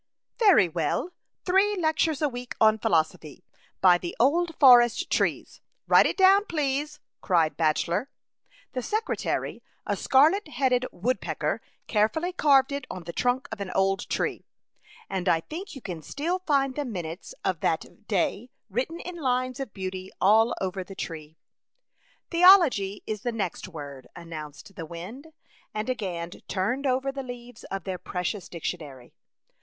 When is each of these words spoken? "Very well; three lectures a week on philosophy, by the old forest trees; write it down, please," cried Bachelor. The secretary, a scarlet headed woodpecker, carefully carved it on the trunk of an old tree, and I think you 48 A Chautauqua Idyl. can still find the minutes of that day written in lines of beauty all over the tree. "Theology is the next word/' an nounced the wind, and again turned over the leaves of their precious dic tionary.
"Very 0.39 0.67
well; 0.67 1.11
three 1.45 1.75
lectures 1.77 2.23
a 2.23 2.27
week 2.27 2.55
on 2.59 2.79
philosophy, 2.79 3.43
by 3.81 3.99
the 3.99 4.17
old 4.19 4.55
forest 4.59 5.11
trees; 5.11 5.61
write 5.85 6.07
it 6.07 6.17
down, 6.17 6.43
please," 6.45 6.99
cried 7.21 7.55
Bachelor. 7.55 8.09
The 8.73 8.81
secretary, 8.81 9.61
a 9.85 9.95
scarlet 9.95 10.47
headed 10.47 10.87
woodpecker, 10.91 11.61
carefully 11.85 12.33
carved 12.33 12.71
it 12.71 12.87
on 12.89 13.03
the 13.03 13.13
trunk 13.13 13.47
of 13.51 13.61
an 13.61 13.69
old 13.75 14.09
tree, 14.09 14.47
and 15.07 15.29
I 15.29 15.39
think 15.41 15.75
you 15.75 15.81
48 15.81 15.81
A 15.85 15.85
Chautauqua 15.85 15.91
Idyl. 15.91 16.01
can 16.01 16.11
still 16.11 16.39
find 16.47 16.75
the 16.75 16.85
minutes 16.85 17.35
of 17.45 17.59
that 17.59 18.07
day 18.07 18.49
written 18.71 18.99
in 19.01 19.17
lines 19.17 19.59
of 19.59 19.71
beauty 19.71 20.09
all 20.19 20.55
over 20.59 20.83
the 20.83 20.95
tree. 20.95 21.37
"Theology 22.31 23.03
is 23.05 23.21
the 23.21 23.31
next 23.31 23.65
word/' 23.67 24.07
an 24.15 24.31
nounced 24.31 24.73
the 24.73 24.87
wind, 24.87 25.27
and 25.75 25.91
again 25.91 26.31
turned 26.47 26.87
over 26.87 27.11
the 27.11 27.21
leaves 27.21 27.63
of 27.65 27.83
their 27.83 27.99
precious 27.99 28.49
dic 28.49 28.63
tionary. 28.63 29.11